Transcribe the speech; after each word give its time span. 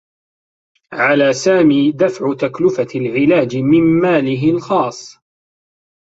على 0.93 1.33
سامي 1.33 1.91
دفع 1.91 2.33
تكلفة 2.33 2.87
العلاج 2.95 3.57
من 3.57 3.83
ماله 4.01 4.51
الخاص. 4.51 5.17